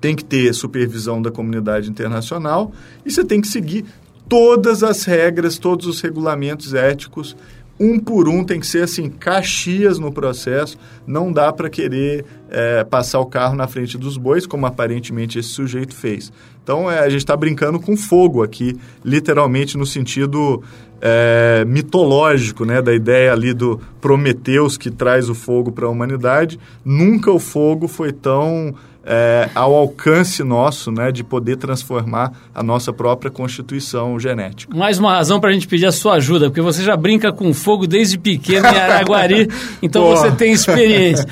[0.00, 2.72] tem que ter supervisão da comunidade internacional
[3.04, 3.84] e você tem que seguir
[4.28, 7.36] todas as regras, todos os regulamentos éticos
[7.78, 12.82] um por um tem que ser assim, caxias no processo, não dá para querer é,
[12.84, 16.32] passar o carro na frente dos bois, como aparentemente esse sujeito fez.
[16.62, 20.62] Então é, a gente está brincando com fogo aqui, literalmente no sentido
[21.02, 26.58] é, mitológico, né, da ideia ali do Prometeus que traz o fogo para a humanidade.
[26.84, 28.74] Nunca o fogo foi tão
[29.06, 34.76] é, ao alcance nosso né, de poder transformar a nossa própria constituição genética.
[34.76, 37.54] Mais uma razão para a gente pedir a sua ajuda, porque você já brinca com
[37.54, 39.48] fogo desde pequeno em Araguari,
[39.80, 40.16] então Pô.
[40.16, 41.24] você tem experiência.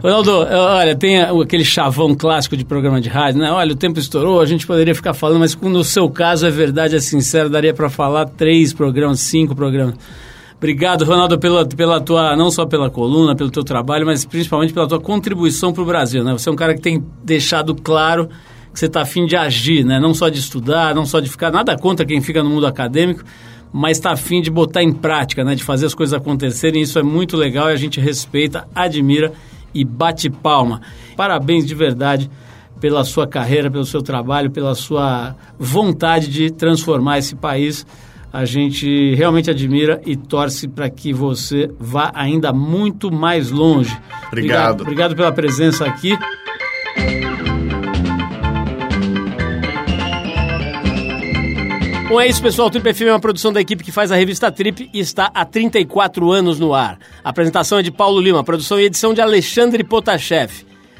[0.00, 3.50] Ronaldo, olha, tem aquele chavão clássico de programa de rádio, né?
[3.50, 6.94] Olha, o tempo estourou, a gente poderia ficar falando, mas no seu caso é verdade,
[6.94, 9.96] é sincero, daria para falar três programas, cinco programas.
[10.58, 14.88] Obrigado, Ronaldo, pela, pela tua, não só pela coluna, pelo teu trabalho, mas principalmente pela
[14.88, 16.24] tua contribuição para o Brasil.
[16.24, 16.32] Né?
[16.32, 18.28] Você é um cara que tem deixado claro
[18.72, 20.00] que você está afim de agir, né?
[20.00, 23.22] não só de estudar, não só de ficar, nada contra quem fica no mundo acadêmico,
[23.72, 25.54] mas está afim de botar em prática, né?
[25.54, 26.82] de fazer as coisas acontecerem.
[26.82, 29.32] Isso é muito legal e a gente respeita, admira
[29.72, 30.80] e bate palma.
[31.16, 32.28] Parabéns de verdade
[32.80, 37.86] pela sua carreira, pelo seu trabalho, pela sua vontade de transformar esse país
[38.32, 43.96] a gente realmente admira e torce para que você vá ainda muito mais longe.
[44.26, 44.28] Obrigado.
[44.28, 46.16] Obrigado, obrigado pela presença aqui.
[52.08, 52.68] Bom, é isso, pessoal.
[52.68, 55.30] O Trip FM é uma produção da equipe que faz a revista Trip e está
[55.34, 56.98] há 34 anos no ar.
[57.22, 60.67] A apresentação é de Paulo Lima, produção e edição de Alexandre Potashev.